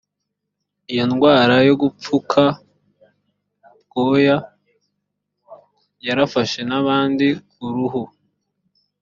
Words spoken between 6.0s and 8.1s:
yarafashe n ahandi ku ruhu